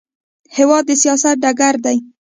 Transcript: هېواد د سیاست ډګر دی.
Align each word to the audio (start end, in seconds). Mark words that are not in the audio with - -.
هېواد 0.57 0.83
د 0.87 0.91
سیاست 1.01 1.35
ډګر 1.43 1.75
دی. 1.85 1.97